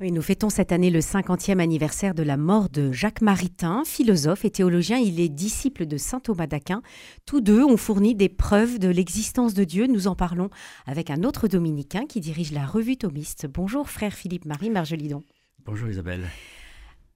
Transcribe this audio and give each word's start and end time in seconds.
Oui, 0.00 0.12
nous 0.12 0.22
fêtons 0.22 0.48
cette 0.48 0.70
année 0.70 0.90
le 0.90 1.00
50e 1.00 1.58
anniversaire 1.58 2.14
de 2.14 2.22
la 2.22 2.36
mort 2.36 2.68
de 2.68 2.92
Jacques 2.92 3.20
Maritain, 3.20 3.82
philosophe 3.84 4.44
et 4.44 4.50
théologien. 4.50 4.96
Il 4.96 5.18
est 5.18 5.28
disciple 5.28 5.86
de 5.86 5.96
saint 5.96 6.20
Thomas 6.20 6.46
d'Aquin. 6.46 6.82
Tous 7.26 7.40
deux 7.40 7.64
ont 7.64 7.76
fourni 7.76 8.14
des 8.14 8.28
preuves 8.28 8.78
de 8.78 8.86
l'existence 8.86 9.54
de 9.54 9.64
Dieu. 9.64 9.88
Nous 9.88 10.06
en 10.06 10.14
parlons 10.14 10.50
avec 10.86 11.10
un 11.10 11.24
autre 11.24 11.48
dominicain 11.48 12.06
qui 12.06 12.20
dirige 12.20 12.52
la 12.52 12.64
revue 12.64 12.96
thomiste. 12.96 13.48
Bonjour 13.52 13.90
frère 13.90 14.12
Philippe-Marie 14.12 14.70
Margelidon. 14.70 15.24
Bonjour 15.64 15.88
Isabelle. 15.88 16.28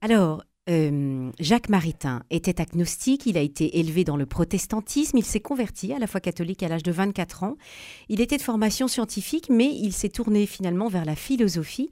Alors, 0.00 0.42
euh, 0.70 1.32
Jacques 1.40 1.68
Maritain 1.68 2.22
était 2.30 2.60
agnostique, 2.60 3.26
il 3.26 3.36
a 3.36 3.40
été 3.40 3.80
élevé 3.80 4.04
dans 4.04 4.16
le 4.16 4.26
protestantisme, 4.26 5.18
il 5.18 5.24
s'est 5.24 5.40
converti 5.40 5.92
à 5.92 5.98
la 5.98 6.06
foi 6.06 6.20
catholique 6.20 6.62
à 6.62 6.68
l'âge 6.68 6.84
de 6.84 6.92
24 6.92 7.42
ans. 7.42 7.56
Il 8.08 8.20
était 8.20 8.36
de 8.36 8.42
formation 8.42 8.86
scientifique, 8.86 9.48
mais 9.50 9.68
il 9.74 9.92
s'est 9.92 10.08
tourné 10.08 10.46
finalement 10.46 10.88
vers 10.88 11.04
la 11.04 11.16
philosophie. 11.16 11.90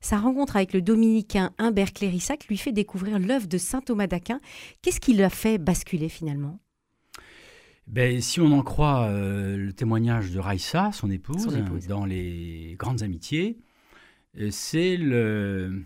Sa 0.00 0.18
rencontre 0.18 0.56
avec 0.56 0.72
le 0.72 0.82
dominicain 0.82 1.52
Humbert 1.58 1.92
Clérissac 1.92 2.46
lui 2.46 2.58
fait 2.58 2.72
découvrir 2.72 3.18
l'œuvre 3.18 3.48
de 3.48 3.58
saint 3.58 3.80
Thomas 3.80 4.06
d'Aquin. 4.06 4.40
Qu'est-ce 4.82 5.00
qui 5.00 5.14
l'a 5.14 5.30
fait 5.30 5.58
basculer 5.58 6.08
finalement? 6.08 6.60
Ben, 7.88 8.20
si 8.20 8.40
on 8.40 8.52
en 8.52 8.62
croit 8.62 9.06
euh, 9.08 9.56
le 9.56 9.72
témoignage 9.72 10.30
de 10.30 10.38
Raïssa, 10.38 10.90
son 10.92 11.10
épouse, 11.10 11.48
dans 11.88 12.04
les 12.04 12.76
grandes 12.78 13.02
amitiés, 13.02 13.58
euh, 14.38 14.48
c'est 14.50 14.96
le, 14.96 15.82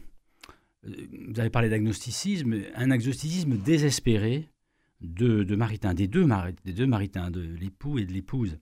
vous 1.28 1.40
avez 1.40 1.50
parlé 1.50 1.68
d'agnosticisme, 1.68 2.62
un 2.74 2.90
agnosticisme 2.90 3.56
désespéré 3.56 4.48
de, 5.00 5.42
de 5.42 5.56
Maritain, 5.56 5.94
des 5.94 6.06
deux, 6.06 6.24
Maritains, 6.24 7.30
de 7.30 7.40
l'époux 7.40 7.98
et 7.98 8.04
de 8.04 8.12
l'épouse. 8.12 8.58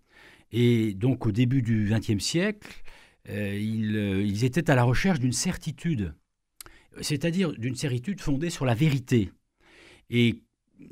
Et 0.53 0.95
donc 0.95 1.27
au 1.27 1.33
début 1.33 1.63
du 1.63 1.91
XXe 1.91 2.23
siècle, 2.23 2.83
euh, 3.29 3.55
euh, 3.55 4.23
ils, 4.23 4.45
étaient 4.45 4.71
à 4.71 4.75
la 4.75 4.85
recherche 4.85 5.19
d'une 5.19 5.33
certitude, 5.33 6.15
c'est-à-dire 7.01 7.53
d'une 7.53 7.75
certitude 7.75 8.21
fondée 8.21 8.51
sur 8.51 8.65
la 8.65 8.75
vérité. 8.75 9.31
Et 10.11 10.43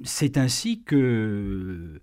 c'est 0.04 0.38
ainsi 0.38 0.82
que 0.82 2.00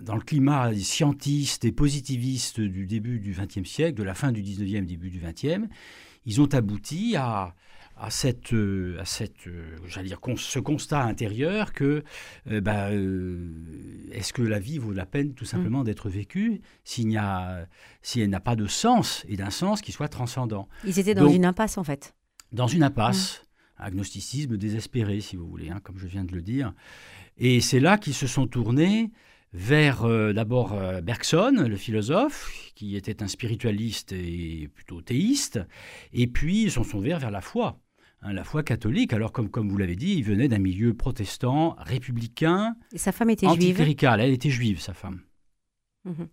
dans 0.00 0.14
le 0.14 0.22
climat 0.22 0.74
scientiste 0.74 1.64
et 1.64 1.72
positiviste 1.72 2.60
du 2.60 2.86
début 2.86 3.20
du 3.20 3.32
XXe 3.32 3.68
siècle, 3.68 3.98
de 3.98 4.02
la 4.02 4.14
fin 4.14 4.32
du 4.32 4.42
XIXe, 4.42 4.86
début 4.86 5.10
du 5.10 5.20
XXe, 5.20 5.66
ils 6.24 6.40
ont 6.40 6.52
abouti 6.54 7.14
à, 7.16 7.54
à 7.98 8.10
cette, 8.10 8.52
euh, 8.52 8.98
à 9.00 9.04
cette 9.04 9.46
euh, 9.46 9.76
j'allais 9.88 10.08
dire, 10.08 10.20
ce 10.36 10.58
constat 10.58 11.02
intérieur 11.02 11.72
que, 11.72 12.04
euh, 12.50 12.60
bah, 12.60 12.90
est-ce 14.12 14.32
que 14.32 14.42
la 14.42 14.58
vie 14.58 14.78
vaut 14.78 14.92
la 14.92 15.06
peine 15.06 15.34
tout 15.34 15.46
simplement 15.46 15.80
mm. 15.80 15.84
d'être 15.84 16.08
vécue 16.10 16.60
s'il 16.84 17.08
n'y 17.08 17.16
a, 17.16 17.66
si 18.02 18.20
elle 18.20 18.30
n'a 18.30 18.40
pas 18.40 18.56
de 18.56 18.66
sens 18.66 19.24
et 19.28 19.36
d'un 19.36 19.50
sens 19.50 19.80
qui 19.80 19.92
soit 19.92 20.08
transcendant? 20.08 20.68
Ils 20.84 20.98
étaient 20.98 21.14
dans 21.14 21.28
une 21.28 21.46
impasse 21.46 21.78
en 21.78 21.84
fait. 21.84 22.14
Dans 22.52 22.66
une 22.66 22.82
impasse, 22.82 23.42
mm. 23.78 23.82
agnosticisme 23.82 24.56
désespéré 24.58 25.20
si 25.20 25.36
vous 25.36 25.48
voulez, 25.48 25.70
hein, 25.70 25.80
comme 25.82 25.98
je 25.98 26.06
viens 26.06 26.24
de 26.24 26.32
le 26.32 26.42
dire. 26.42 26.74
Et 27.38 27.60
c'est 27.60 27.80
là 27.80 27.96
qu'ils 27.96 28.14
se 28.14 28.26
sont 28.26 28.46
tournés 28.46 29.10
vers 29.52 30.06
d'abord 30.34 30.76
Bergson, 31.02 31.64
le 31.66 31.76
philosophe, 31.76 32.50
qui 32.74 32.94
était 32.94 33.22
un 33.22 33.28
spiritualiste 33.28 34.12
et 34.12 34.68
plutôt 34.74 35.00
théiste, 35.00 35.60
et 36.12 36.26
puis 36.26 36.64
ils 36.64 36.70
se 36.70 36.82
sont 36.82 37.00
vers 37.00 37.18
vers 37.18 37.30
la 37.30 37.40
foi. 37.40 37.80
Hein, 38.26 38.32
la 38.32 38.42
foi 38.42 38.64
catholique. 38.64 39.12
Alors, 39.12 39.30
comme, 39.30 39.48
comme 39.48 39.68
vous 39.68 39.76
l'avez 39.76 39.94
dit, 39.94 40.14
il 40.14 40.24
venait 40.24 40.48
d'un 40.48 40.58
milieu 40.58 40.94
protestant, 40.94 41.76
républicain. 41.78 42.74
Et 42.92 42.98
sa 42.98 43.12
femme 43.12 43.30
était 43.30 43.46
juive. 43.46 43.80
Elle 43.80 44.32
était 44.32 44.50
juive, 44.50 44.80
sa 44.80 44.94
femme. 44.94 45.20
Mhm. 46.04 46.26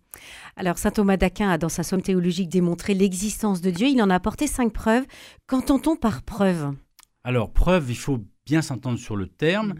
Alors, 0.56 0.76
saint 0.76 0.90
Thomas 0.90 1.16
d'Aquin 1.16 1.50
a, 1.50 1.58
dans 1.58 1.68
sa 1.68 1.84
somme 1.84 2.02
théologique, 2.02 2.48
démontré 2.48 2.94
l'existence 2.94 3.60
de 3.60 3.70
Dieu. 3.70 3.86
Il 3.86 4.02
en 4.02 4.10
a 4.10 4.16
apporté 4.16 4.48
cinq 4.48 4.72
preuves. 4.72 5.04
Qu'entend-on 5.46 5.94
par 5.94 6.22
preuve? 6.22 6.74
Alors, 7.22 7.52
preuve, 7.52 7.88
il 7.90 7.96
faut 7.96 8.24
bien 8.44 8.60
s'entendre 8.60 8.98
sur 8.98 9.14
le 9.14 9.28
terme. 9.28 9.74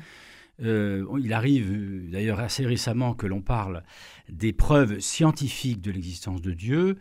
Euh, 0.62 1.04
il 1.20 1.32
arrive 1.32 1.72
euh, 1.72 2.08
d'ailleurs 2.12 2.38
assez 2.38 2.64
récemment 2.64 3.14
que 3.14 3.26
l'on 3.26 3.42
parle 3.42 3.82
des 4.28 4.52
preuves 4.52 5.00
scientifiques 5.00 5.80
de 5.80 5.90
l'existence 5.90 6.40
de 6.42 6.52
Dieu 6.52 6.96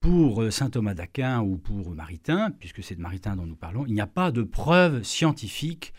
pour 0.00 0.42
euh, 0.42 0.50
saint 0.50 0.70
Thomas 0.70 0.94
d'Aquin 0.94 1.40
ou 1.40 1.56
pour 1.56 1.90
Maritain, 1.90 2.50
puisque 2.58 2.82
c'est 2.82 2.94
de 2.94 3.00
Maritain 3.00 3.36
dont 3.36 3.46
nous 3.46 3.56
parlons, 3.56 3.84
il 3.86 3.94
n'y 3.94 4.00
a 4.00 4.06
pas 4.06 4.30
de 4.30 4.42
preuve 4.42 5.02
scientifique 5.02 5.92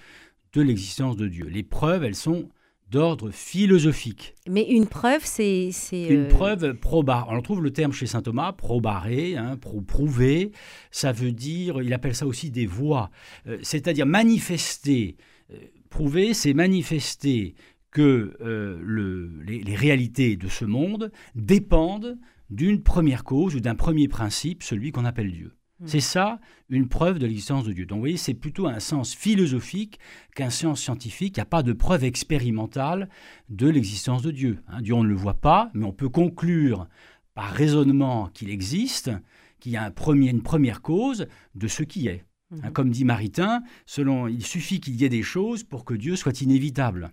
de 0.54 0.62
l'existence 0.62 1.16
de 1.16 1.28
Dieu. 1.28 1.48
Les 1.48 1.64
preuves, 1.64 2.04
elles 2.04 2.16
sont 2.16 2.50
d'ordre 2.90 3.30
philosophique. 3.30 4.34
Mais 4.48 4.64
une 4.64 4.88
preuve, 4.88 5.22
c'est... 5.24 5.70
Une 5.92 6.26
euh, 6.26 6.28
preuve 6.28 6.74
proba. 6.74 7.28
On 7.30 7.40
trouve 7.42 7.62
le 7.62 7.72
terme 7.72 7.92
chez 7.92 8.08
saint 8.08 8.24
Thomas, 8.24 8.52
probaré, 8.52 9.38
hein, 9.38 9.58
prouver. 9.88 10.52
Ça 10.90 11.12
veut 11.12 11.32
dire, 11.32 11.82
il 11.84 11.94
appelle 11.94 12.16
ça 12.16 12.26
aussi 12.26 12.50
des 12.50 12.66
voies. 12.66 13.12
Euh, 13.48 13.60
c'est-à-dire 13.62 14.08
manifester. 14.08 15.18
prouver, 15.92 16.34
c'est 16.34 16.54
manifester 16.54 17.54
que 17.92 18.38
le, 18.40 19.42
les, 19.44 19.76
réalités 19.76 20.38
de 20.38 20.48
ce 20.48 20.66
monde 20.66 21.12
dépendent 21.36 22.18
d'une 22.50 22.82
première 22.82 23.24
cause 23.24 23.56
ou 23.56 23.60
d'un 23.60 23.76
premier 23.76 24.08
principe, 24.08 24.64
celui 24.64 24.92
qu'on 24.92 25.06
appelle 25.06 25.32
Dieu. 25.32 25.56
Hmm. 25.80 25.88
C'est 25.88 26.00
ça 26.02 26.40
une 26.70 26.90
preuve 26.90 27.20
de 27.20 27.26
l'existence 27.26 27.64
de 27.64 27.74
Dieu. 27.74 27.86
Donc 27.86 27.98
vous 27.98 28.02
voyez, 28.02 28.18
c'est 28.18 28.34
plutôt 28.34 28.68
un 28.68 28.80
sens 28.80 29.16
philosophique 29.16 30.00
qu'un 30.36 30.50
sens 30.50 30.82
scientifique. 30.82 31.38
Il 31.38 31.40
n'y 31.40 31.44
a 31.44 31.46
pas 31.46 31.64
de 31.64 31.74
preuve 31.74 32.04
expérimentale 32.04 33.10
de 33.50 33.68
l'existence 33.70 34.22
de 34.22 34.32
Dieu. 34.32 34.60
Hein. 34.68 34.82
Dieu, 34.82 34.94
on 34.94 35.04
ne 35.04 35.10
le 35.10 35.16
voit 35.16 35.40
pas, 35.40 35.72
mais 35.74 35.86
on 35.86 35.94
peut 35.94 36.10
conclure 36.10 36.88
par 37.34 37.52
raisonnement 37.52 38.28
qu'il 38.34 38.50
existe, 38.50 39.12
qu'il 39.60 39.72
y 39.72 39.78
a 39.78 39.84
un 39.84 39.92
premier, 39.92 40.30
une 40.30 40.44
première 40.44 40.82
cause 40.82 41.28
de 41.56 41.68
ce 41.68 41.84
qui 41.84 42.08
est. 42.08 42.26
Hein. 42.52 42.70
Hmm. 42.70 42.72
comme 42.72 42.90
dit 42.90 43.06
Maritain, 43.06 43.62
selon, 43.86 44.28
il 44.28 44.46
suffit 44.46 44.82
qu'il 44.82 44.96
y 44.96 45.06
ait 45.06 45.10
des 45.10 45.24
choses 45.24 45.64
pour 45.64 45.86
que 45.86 45.94
Dieu 45.94 46.16
soit 46.16 46.42
inévitable. 46.42 47.12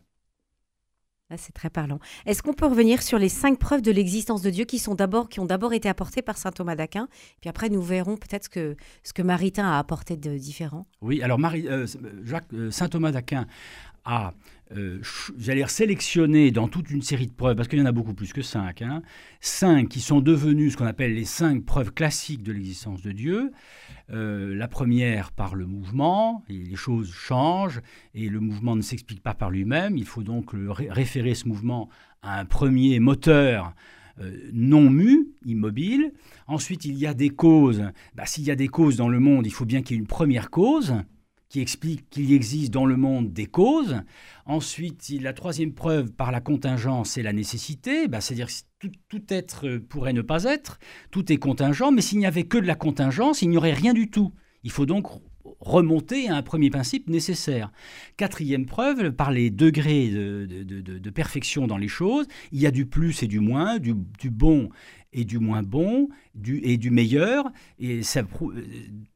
Ah, 1.28 1.36
c'est 1.36 1.52
très 1.52 1.70
parlant. 1.70 1.98
Est-ce 2.24 2.40
qu'on 2.40 2.52
peut 2.52 2.66
revenir 2.66 3.02
sur 3.02 3.18
les 3.18 3.28
cinq 3.28 3.58
preuves 3.58 3.82
de 3.82 3.90
l'existence 3.90 4.42
de 4.42 4.50
Dieu 4.50 4.64
qui, 4.64 4.78
sont 4.78 4.94
d'abord, 4.94 5.28
qui 5.28 5.40
ont 5.40 5.44
d'abord 5.44 5.72
été 5.72 5.88
apportées 5.88 6.22
par 6.22 6.38
saint 6.38 6.52
Thomas 6.52 6.76
d'Aquin? 6.76 7.08
Puis 7.40 7.50
après, 7.50 7.68
nous 7.68 7.82
verrons 7.82 8.16
peut-être 8.16 8.44
ce 8.44 8.48
que, 8.48 8.76
ce 9.02 9.12
que 9.12 9.22
Maritain 9.22 9.66
a 9.66 9.78
apporté 9.78 10.16
de 10.16 10.38
différent. 10.38 10.86
Oui, 11.00 11.22
alors 11.22 11.40
Marie, 11.40 11.66
euh, 11.66 11.84
Jacques, 12.22 12.52
euh, 12.52 12.70
saint 12.70 12.88
Thomas 12.88 13.10
d'Aquin 13.10 13.48
a, 14.06 14.32
euh, 14.74 15.00
j'allais 15.36 15.60
dire, 15.60 15.70
sélectionné 15.70 16.50
dans 16.50 16.68
toute 16.68 16.90
une 16.90 17.02
série 17.02 17.26
de 17.26 17.32
preuves, 17.32 17.56
parce 17.56 17.68
qu'il 17.68 17.78
y 17.78 17.82
en 17.82 17.86
a 17.86 17.92
beaucoup 17.92 18.14
plus 18.14 18.32
que 18.32 18.42
cinq, 18.42 18.82
hein, 18.82 19.02
cinq 19.40 19.88
qui 19.88 20.00
sont 20.00 20.20
devenues 20.20 20.70
ce 20.70 20.76
qu'on 20.76 20.86
appelle 20.86 21.14
les 21.14 21.24
cinq 21.24 21.64
preuves 21.64 21.92
classiques 21.92 22.42
de 22.42 22.52
l'existence 22.52 23.02
de 23.02 23.12
Dieu. 23.12 23.52
Euh, 24.10 24.54
la 24.54 24.68
première 24.68 25.32
par 25.32 25.54
le 25.54 25.66
mouvement, 25.66 26.42
les 26.48 26.76
choses 26.76 27.12
changent, 27.12 27.82
et 28.14 28.28
le 28.28 28.40
mouvement 28.40 28.76
ne 28.76 28.82
s'explique 28.82 29.22
pas 29.22 29.34
par 29.34 29.50
lui-même. 29.50 29.96
Il 29.96 30.06
faut 30.06 30.22
donc 30.22 30.50
référer 30.54 31.34
ce 31.34 31.46
mouvement 31.48 31.90
à 32.22 32.40
un 32.40 32.44
premier 32.44 32.98
moteur 33.00 33.74
euh, 34.20 34.48
non 34.52 34.88
mu, 34.88 35.28
immobile. 35.44 36.12
Ensuite, 36.46 36.84
il 36.86 36.94
y 36.94 37.06
a 37.06 37.12
des 37.12 37.30
causes. 37.30 37.84
Bah, 38.14 38.24
s'il 38.24 38.44
y 38.44 38.50
a 38.50 38.56
des 38.56 38.68
causes 38.68 38.96
dans 38.96 39.08
le 39.08 39.20
monde, 39.20 39.46
il 39.46 39.52
faut 39.52 39.66
bien 39.66 39.82
qu'il 39.82 39.96
y 39.96 39.98
ait 39.98 40.00
une 40.00 40.06
première 40.06 40.50
cause 40.50 40.94
qui 41.48 41.60
explique 41.60 42.08
qu'il 42.10 42.32
existe 42.32 42.72
dans 42.72 42.86
le 42.86 42.96
monde 42.96 43.32
des 43.32 43.46
causes. 43.46 44.02
Ensuite, 44.46 45.08
la 45.20 45.32
troisième 45.32 45.72
preuve 45.72 46.12
par 46.12 46.32
la 46.32 46.40
contingence, 46.40 47.10
c'est 47.10 47.22
la 47.22 47.32
nécessité, 47.32 48.08
bah, 48.08 48.20
c'est-à-dire 48.20 48.48
que 48.80 48.88
tout, 49.08 49.22
être 49.28 49.78
pourrait 49.78 50.12
ne 50.12 50.22
pas 50.22 50.44
être, 50.44 50.78
tout 51.10 51.32
est 51.32 51.36
contingent, 51.36 51.92
mais 51.92 52.02
s'il 52.02 52.18
n'y 52.18 52.26
avait 52.26 52.44
que 52.44 52.58
de 52.58 52.66
la 52.66 52.74
contingence, 52.74 53.42
il 53.42 53.50
n'y 53.50 53.56
aurait 53.56 53.72
rien 53.72 53.94
du 53.94 54.10
tout. 54.10 54.32
Il 54.64 54.70
faut 54.70 54.86
donc 54.86 55.06
remonter 55.60 56.28
à 56.28 56.36
un 56.36 56.42
premier 56.42 56.70
principe 56.70 57.08
nécessaire. 57.08 57.70
Quatrième 58.16 58.66
preuve, 58.66 59.12
par 59.12 59.30
les 59.30 59.50
degrés 59.50 60.08
de, 60.08 61.10
perfection 61.10 61.66
dans 61.66 61.78
les 61.78 61.88
choses, 61.88 62.26
il 62.52 62.60
y 62.60 62.66
a 62.66 62.70
du 62.70 62.86
plus 62.86 63.22
et 63.22 63.26
du 63.26 63.40
moins, 63.40 63.78
du, 63.78 63.94
du 64.18 64.30
bon 64.30 64.68
et 65.12 65.24
du 65.24 65.38
moins 65.38 65.62
bon 65.62 66.08
et 66.44 66.76
du 66.76 66.90
meilleur. 66.90 67.50
Et 67.78 68.02
ça, 68.02 68.22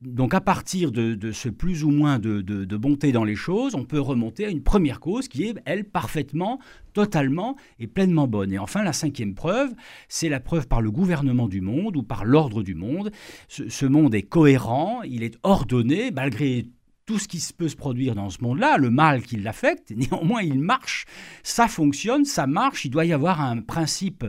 donc 0.00 0.34
à 0.34 0.40
partir 0.40 0.90
de, 0.92 1.32
ce 1.32 1.48
plus 1.48 1.84
ou 1.84 1.90
moins 1.90 2.18
de, 2.18 2.76
bonté 2.76 3.12
dans 3.12 3.24
les 3.24 3.36
choses, 3.36 3.74
on 3.74 3.84
peut 3.84 4.00
remonter 4.00 4.46
à 4.46 4.48
une 4.48 4.62
première 4.62 5.00
cause 5.00 5.28
qui 5.28 5.44
est, 5.44 5.56
elle, 5.64 5.84
parfaitement, 5.84 6.58
totalement 6.92 7.56
et 7.78 7.86
pleinement 7.86 8.26
bonne. 8.26 8.52
Et 8.52 8.58
enfin, 8.58 8.82
la 8.82 8.92
cinquième 8.92 9.34
preuve, 9.34 9.72
c'est 10.08 10.28
la 10.28 10.40
preuve 10.40 10.66
par 10.66 10.80
le 10.80 10.90
gouvernement 10.90 11.48
du 11.48 11.60
monde 11.60 11.96
ou 11.96 12.02
par 12.02 12.24
l'ordre 12.24 12.62
du 12.62 12.74
monde. 12.74 13.10
Ce, 13.48 13.68
ce 13.68 13.86
monde 13.86 14.14
est 14.14 14.22
cohérent, 14.22 15.02
il 15.02 15.22
est 15.22 15.38
ordonné, 15.42 16.10
malgré 16.10 16.66
tout 17.10 17.18
ce 17.18 17.26
qui 17.26 17.44
peut 17.58 17.66
se 17.66 17.74
produire 17.74 18.14
dans 18.14 18.30
ce 18.30 18.40
monde-là, 18.40 18.76
le 18.78 18.88
mal 18.88 19.22
qui 19.24 19.34
l'affecte, 19.34 19.90
néanmoins 19.96 20.42
il 20.42 20.60
marche, 20.60 21.06
ça 21.42 21.66
fonctionne, 21.66 22.24
ça 22.24 22.46
marche, 22.46 22.84
il 22.84 22.90
doit 22.90 23.04
y 23.04 23.12
avoir 23.12 23.40
un 23.40 23.62
principe 23.62 24.24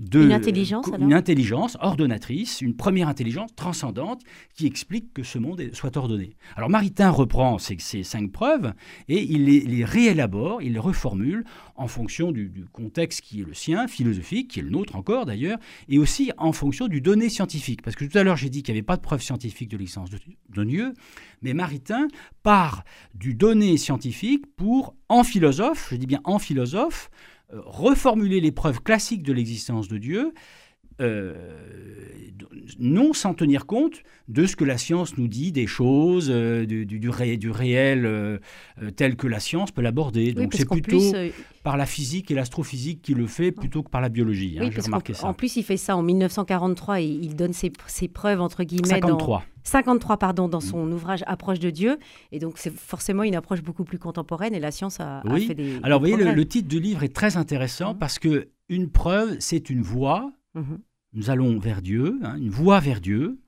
de... 0.00 0.24
Une 0.24 0.32
intelligence 0.32 0.88
alors 0.88 1.00
Une 1.00 1.14
intelligence 1.14 1.76
ordonnatrice, 1.80 2.60
une 2.60 2.74
première 2.74 3.06
intelligence 3.06 3.54
transcendante 3.54 4.22
qui 4.52 4.66
explique 4.66 5.12
que 5.12 5.22
ce 5.22 5.38
monde 5.38 5.62
soit 5.74 5.96
ordonné. 5.96 6.34
Alors 6.56 6.70
Maritain 6.70 7.10
reprend 7.10 7.58
ces, 7.58 7.76
ces 7.78 8.02
cinq 8.02 8.32
preuves 8.32 8.72
et 9.06 9.22
il 9.22 9.44
les, 9.44 9.60
les, 9.60 9.84
réélabore, 9.84 10.60
il 10.60 10.72
les 10.72 10.80
reformule 10.80 11.44
en 11.76 11.86
fonction 11.86 12.32
du, 12.32 12.48
du, 12.48 12.64
contexte 12.64 13.20
qui 13.20 13.42
est 13.42 13.44
le 13.44 13.54
sien, 13.54 13.86
philosophique, 13.86 14.50
qui 14.50 14.58
est 14.58 14.64
le 14.64 14.70
nôtre 14.70 14.96
encore 14.96 15.24
d'ailleurs, 15.24 15.58
et 15.88 15.98
aussi 15.98 16.32
en 16.36 16.50
fonction 16.50 16.88
du 16.88 17.00
donné 17.00 17.28
scientifique. 17.28 17.82
Parce 17.82 17.94
que 17.94 18.04
tout 18.04 18.18
à 18.18 18.24
l'heure 18.24 18.36
j'ai 18.36 18.50
dit 18.50 18.64
qu'il 18.64 18.74
n'y 18.74 18.78
avait 18.78 18.84
pas 18.84 18.96
de 18.96 19.02
preuve 19.02 19.22
scientifique 19.22 19.70
de 19.70 19.76
l'existence 19.76 20.10
de, 20.10 20.18
de 20.52 20.64
Dieu, 20.64 20.94
mais 21.42 21.54
Maritain 21.54 22.08
part 22.42 22.84
du 23.14 23.34
donné 23.34 23.76
scientifique 23.76 24.44
pour, 24.56 24.94
en 25.08 25.24
philosophe, 25.24 25.88
je 25.90 25.96
dis 25.96 26.06
bien 26.06 26.20
en 26.24 26.38
philosophe, 26.38 27.10
euh, 27.52 27.60
reformuler 27.64 28.40
les 28.40 28.52
preuves 28.52 28.82
classiques 28.82 29.22
de 29.22 29.32
l'existence 29.32 29.88
de 29.88 29.98
Dieu, 29.98 30.32
euh, 31.00 31.34
non 32.78 33.12
sans 33.12 33.34
tenir 33.34 33.66
compte 33.66 34.02
de 34.28 34.46
ce 34.46 34.54
que 34.54 34.64
la 34.64 34.78
science 34.78 35.18
nous 35.18 35.26
dit 35.26 35.50
des 35.50 35.66
choses, 35.66 36.28
euh, 36.30 36.66
du, 36.66 36.86
du, 36.86 37.00
du, 37.00 37.08
ré, 37.08 37.36
du, 37.36 37.50
réel 37.50 38.06
euh, 38.06 38.38
tel 38.96 39.16
que 39.16 39.26
la 39.26 39.40
science 39.40 39.72
peut 39.72 39.82
l'aborder. 39.82 40.26
Oui, 40.26 40.44
Donc 40.44 40.54
c'est 40.54 40.68
plutôt 40.68 40.98
plus, 40.98 41.32
par 41.62 41.76
la 41.76 41.86
physique 41.86 42.30
et 42.30 42.34
l'astrophysique 42.34 43.02
qui 43.02 43.14
le 43.14 43.26
fait 43.26 43.50
plutôt 43.50 43.82
que 43.82 43.90
par 43.90 44.00
la 44.00 44.08
biologie. 44.08 44.56
Oui, 44.60 44.66
hein, 44.66 44.70
parce 44.72 44.86
remarqué 44.86 45.12
en, 45.14 45.16
ça. 45.16 45.26
en 45.26 45.34
plus, 45.34 45.56
il 45.56 45.64
fait 45.64 45.76
ça 45.76 45.96
en 45.96 46.02
1943 46.02 47.00
et 47.00 47.04
il 47.04 47.34
donne 47.34 47.52
ses, 47.52 47.72
ses 47.86 48.08
preuves, 48.08 48.40
entre 48.40 48.62
guillemets, 48.62 48.88
53. 48.88 49.38
dans... 49.38 49.53
53 49.64 50.18
pardon, 50.18 50.48
dans 50.48 50.60
son 50.60 50.86
mmh. 50.86 50.92
ouvrage 50.92 51.24
Approche 51.26 51.58
de 51.58 51.70
Dieu. 51.70 51.98
Et 52.32 52.38
donc, 52.38 52.54
c'est 52.56 52.72
forcément 52.72 53.22
une 53.22 53.34
approche 53.34 53.62
beaucoup 53.62 53.84
plus 53.84 53.98
contemporaine 53.98 54.54
et 54.54 54.60
la 54.60 54.70
science 54.70 55.00
a, 55.00 55.22
oui. 55.24 55.44
a 55.44 55.46
fait 55.48 55.54
des. 55.54 55.80
Alors, 55.82 56.00
des 56.00 56.10
vous 56.10 56.16
voyez, 56.16 56.30
le, 56.30 56.36
le, 56.36 56.48
titre 56.48 56.68
du 56.68 56.80
livre 56.80 57.02
est 57.02 57.14
très 57.14 57.36
intéressant 57.36 57.94
mmh. 57.94 57.98
parce 57.98 58.18
que 58.18 58.48
une 58.68 58.90
preuve, 58.90 59.36
c'est 59.40 59.70
une 59.70 59.82
voie. 59.82 60.32
Mmh. 60.54 60.74
Nous 61.14 61.30
allons 61.30 61.58
vers 61.58 61.80
Dieu, 61.80 62.18
hein, 62.22 62.36
une 62.36 62.50
voie 62.50 62.80
vers 62.80 63.00
Dieu. 63.00 63.38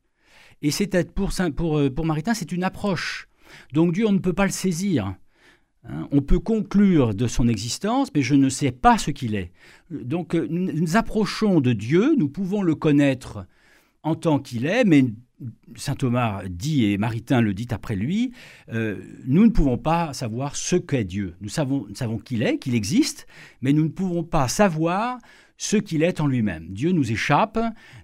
Et 0.63 0.71
c'est 0.71 1.13
pour, 1.13 1.31
pour, 1.55 1.79
euh, 1.79 1.91
pour 1.91 2.07
Maritain, 2.07 2.35
c'est 2.35 2.53
une 2.53 2.65
approche. 2.65 3.29
Donc 3.73 3.93
Dieu, 3.93 4.07
on 4.07 4.13
ne 4.13 4.19
peut 4.19 4.33
pas 4.33 4.47
le 4.47 4.53
saisir. 4.53 5.07
Hein. 5.89 6.09
On 6.11 6.21
peut 6.21 6.41
conclure 6.41 7.15
de 7.15 7.27
son 7.27 7.47
existence, 7.49 8.09
mais 8.15 8.23
je 8.23 8.35
ne 8.35 8.49
sais 8.49 8.73
pas 8.73 8.99
ce 8.99 9.11
qu'il 9.11 9.35
est. 9.35 9.53
Donc 9.91 10.35
euh, 10.35 10.47
nous 10.51 10.73
nous 10.73 10.97
approchons 10.97 11.61
de 11.61 11.73
Dieu, 11.73 12.15
nous 12.17 12.29
pouvons 12.29 12.63
le 12.63 12.75
connaître 12.75 13.47
en 14.03 14.15
tant 14.15 14.39
qu'il 14.39 14.67
est, 14.67 14.85
mais 14.85 15.05
Saint 15.75 15.95
Thomas 15.95 16.43
dit, 16.49 16.87
et 16.87 16.99
Maritain 16.99 17.41
le 17.41 17.53
dit 17.53 17.69
après 17.71 17.97
lui, 17.97 18.33
euh, 18.73 18.99
nous 19.27 19.45
ne 19.45 19.51
pouvons 19.51 19.79
pas 19.79 20.13
savoir 20.13 20.57
ce 20.57 20.77
qu'est 20.77 21.05
Dieu. 21.05 21.35
Nous 21.41 21.49
savons, 21.49 21.87
nous 21.89 21.95
savons 21.95 22.19
qu'il 22.19 22.43
est, 22.43 22.59
qu'il 22.59 22.75
existe, 22.75 23.27
mais 23.61 23.73
nous 23.73 23.85
ne 23.85 23.91
pouvons 23.91 24.25
pas 24.25 24.49
savoir 24.49 25.19
ce 25.59 25.77
qu'il 25.77 26.03
est 26.03 26.21
en 26.21 26.27
lui-même. 26.27 26.69
Dieu 26.71 26.93
nous 26.93 27.11
échappe. 27.13 27.59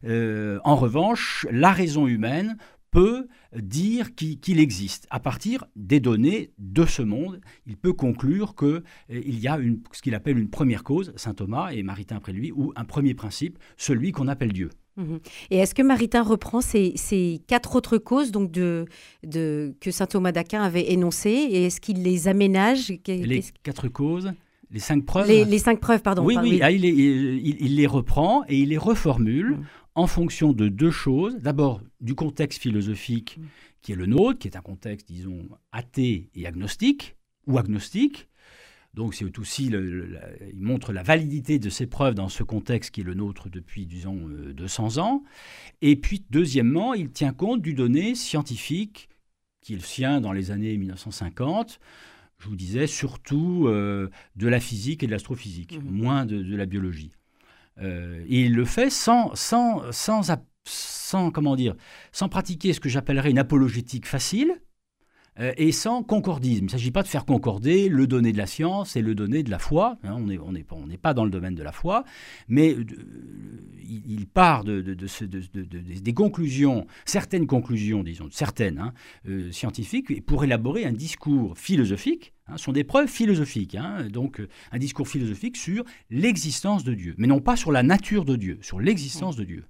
Euh, 0.05 0.59
en 0.65 0.77
revanche, 0.77 1.47
la 1.51 1.73
raison 1.73 2.07
humaine 2.07 2.57
peut 2.91 3.27
dire 3.57 4.15
qu'il 4.15 4.39
qu 4.39 4.59
existe. 4.59 5.07
À 5.11 5.19
partir 5.19 5.65
des 5.77 5.99
données 5.99 6.53
de 6.59 6.85
ce 6.85 7.03
monde, 7.03 7.41
il 7.67 7.77
peut 7.77 7.95
conclure 7.95 8.55
qu'il 8.55 8.83
euh, 9.11 9.23
y 9.25 9.49
a 9.49 9.59
ce 9.93 10.03
qu'il 10.03 10.15
appelle 10.15 10.39
une 10.39 10.51
première 10.51 10.85
cause, 10.85 11.13
Saint 11.17 11.35
Thomas 11.35 11.71
et 11.71 11.83
Maritain 11.83 12.17
après 12.17 12.33
lui, 12.33 12.53
ou 12.53 12.73
un 12.77 12.85
premier 12.85 13.15
principe, 13.15 13.59
celui 13.77 14.13
qu'on 14.13 14.29
appelle 14.29 14.53
Dieu. 14.53 14.71
Mmh 14.97 15.17
et 15.51 15.57
est-ce 15.57 15.75
que 15.75 15.83
Maritain 15.83 16.23
reprend 16.23 16.61
ces, 16.61 16.93
ces, 16.97 17.41
quatre 17.47 17.77
autres 17.77 17.97
causes 17.97 18.31
donc 18.31 18.51
de, 18.51 18.85
de, 19.25 19.75
que 19.81 19.91
saint 19.91 20.07
Thomas 20.07 20.33
d'Aquin 20.33 20.63
avait 20.63 20.93
énoncées 20.93 21.31
et 21.31 21.65
est-ce 21.65 21.81
qu'il 21.81 22.03
les 22.03 22.29
aménage? 22.29 22.93
Les 23.07 23.43
quatre 23.63 23.89
causes 23.89 24.33
les 24.73 24.81
cinq 24.81 25.05
preuves? 25.05 25.29
Les, 25.29 25.45
les 25.45 25.59
cinq 25.59 25.81
preuves, 25.81 26.03
pardon. 26.03 26.25
Oui, 26.25 26.35
pardon. 26.35 26.49
oui, 26.49 26.61
ah, 26.63 26.71
il, 26.71 26.81
les, 26.81 26.89
il, 26.89 27.57
il, 27.61 27.77
les 27.77 27.87
reprend 27.87 28.43
et 28.49 28.59
il 28.59 28.71
les 28.71 28.79
reformule 28.79 29.51
mmh. 29.51 29.65
en 29.95 30.07
fonction 30.07 30.53
de 30.53 30.69
deux 30.69 30.91
choses. 30.91 31.37
D'abord, 31.37 31.83
du 32.01 32.15
contexte 32.15 32.61
philosophique 32.61 33.39
mmh. 33.39 33.45
qui 33.83 33.93
est 33.93 33.97
le 33.97 34.07
nôtre, 34.07 34.39
qui 34.39 34.49
est 34.49 34.57
un 34.57 34.63
contexte, 34.63 35.07
disons, 35.07 35.47
athée 35.73 36.31
et 36.35 36.47
agnostique, 36.47 37.17
ou 37.47 37.59
agnostique. 37.59 38.29
Donc 38.95 39.15
c'est 39.15 39.39
aussi, 39.39 39.71
le, 39.71 39.81
le, 39.81 40.07
la, 40.07 40.21
il 40.53 40.61
montre 40.61 40.93
la 40.93 41.03
validité 41.03 41.59
de 41.59 41.71
ces 41.71 41.87
preuves 41.87 42.15
dans 42.15 42.29
ce 42.29 42.43
contexte 42.43 42.91
qui 42.91 43.01
est 43.01 43.05
le 43.05 43.15
nôtre 43.15 43.49
depuis, 43.49 43.87
disons, 43.87 44.29
euh, 44.29 44.53
200 44.53 44.99
ans. 44.99 45.23
Et 45.81 45.97
puis, 45.97 46.25
deuxièmement, 46.31 46.93
il 46.93 47.11
tient 47.11 47.33
compte 47.33 47.63
du 47.63 47.73
donné 47.73 48.15
scientifique 48.15 49.09
qui 49.63 49.73
est 49.75 49.77
le 49.77 49.83
sien 49.83 50.21
dans 50.21 50.33
les 50.33 50.51
années 50.51 50.77
1950 50.77 51.81
je 52.43 52.49
vous 52.49 52.57
disais, 52.57 52.87
surtout 52.87 53.67
euh, 53.69 54.11
de 54.37 54.49
la 54.49 54.59
physique 54.59 55.03
et 55.03 55.07
de 55.07 55.13
l'astrophysique, 55.13 55.79
mmh. 55.79 55.91
moins 55.91 56.27
de, 56.27 56.43
de, 56.43 56.57
la 56.57 56.67
biologie. 56.67 57.13
Euh, 57.81 58.25
et 58.29 58.43
il 58.43 58.55
le 58.55 58.65
fait 58.65 58.91
sans, 58.91 59.35
sans, 59.35 59.93
sans, 59.93 60.23
sans, 60.65 61.31
comment 61.31 61.55
dire, 61.55 61.77
sans 62.11 62.29
pratiquer 62.29 62.73
ce 62.73 62.81
que 62.81 62.89
j'appellerais 62.89 63.31
une 63.31 63.39
apologétique 63.39 64.07
facile 64.07 64.61
euh, 65.41 65.53
et 65.57 65.73
sans 65.73 66.03
concordisme. 66.03 66.65
Il 66.65 66.67
ne 66.67 66.71
s'agit 66.71 66.91
pas 66.91 67.03
de 67.03 67.09
faire 67.09 67.25
concorder 67.25 67.89
le 67.89 68.07
donné 68.07 68.33
de 68.33 68.39
la 68.39 68.47
science 68.47 68.97
et 68.97 69.03
le 69.03 69.15
donné 69.15 69.43
de 69.43 69.51
la 69.51 69.59
foi. 69.59 69.97
Hein, 70.05 70.17
on 70.19 70.87
n'est 70.87 70.99
pas 70.99 71.15
dans 71.15 71.25
le 71.25 71.31
domaine 71.31 71.55
de 71.55 71.63
la 71.63 71.73
foi, 71.73 72.05
mais 72.49 72.75
euh, 72.75 72.85
il, 73.83 74.27
part 74.27 74.65
de, 74.65 74.81
des 74.83 76.15
conclusions, 76.15 76.87
certaines 77.07 77.47
conclusions, 77.47 78.03
disons, 78.03 78.29
certaines 78.31 78.79
hein, 78.79 78.93
euh, 79.29 79.51
scientifiques, 79.53 80.25
pour 80.27 80.45
élaborer 80.45 80.85
un 80.85 80.93
discours 80.93 81.57
philosophique 81.57 82.35
Hein, 82.53 82.59
sont 82.59 82.73
des 82.73 82.85
preuves 82.85 83.09
philosophiques, 83.09 83.75
hein, 83.75 84.07
donc 84.11 84.41
euh, 84.41 84.49
un 84.73 84.79
discours 84.79 85.09
philosophique 85.09 85.57
sur 85.57 85.85
l'existence 86.11 86.85
de 86.85 86.95
Dieu, 86.95 87.15
mais 87.19 87.27
non 87.27 87.41
pas 87.41 87.57
sur 87.57 87.73
la 87.73 87.83
nature 87.83 88.25
de 88.25 88.37
Dieu, 88.37 88.59
sur 88.63 88.81
l'existence 88.81 89.37
de 89.37 89.45
Dieu. 89.45 89.65